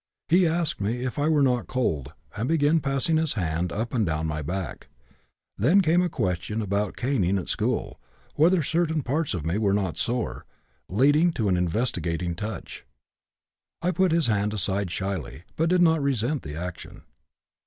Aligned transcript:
He 0.29 0.47
asked 0.47 0.81
me 0.81 1.05
if 1.05 1.19
I 1.19 1.27
were 1.29 1.43
not 1.43 1.67
cold, 1.67 2.13
began 2.47 2.79
passing 2.79 3.17
his 3.17 3.33
hand 3.33 3.71
up 3.71 3.93
and 3.93 4.03
down 4.03 4.25
my 4.25 4.41
back; 4.41 4.87
then 5.59 5.81
came 5.81 6.01
a 6.01 6.09
question 6.09 6.59
about 6.59 6.97
caning 6.97 7.37
at 7.37 7.47
school, 7.49 8.01
whether 8.33 8.63
certain 8.63 9.03
parts 9.03 9.35
of 9.35 9.45
me 9.45 9.59
were 9.59 9.73
not 9.75 9.99
sore, 9.99 10.43
leading 10.89 11.31
to 11.33 11.49
an 11.49 11.55
investigating 11.55 12.33
touch. 12.33 12.83
I 13.83 13.91
put 13.91 14.11
his 14.11 14.25
hand 14.25 14.55
aside 14.55 14.89
shyly, 14.89 15.43
but 15.55 15.69
did 15.69 15.83
not 15.83 16.01
resent 16.01 16.41
the 16.41 16.55
action. 16.55 17.03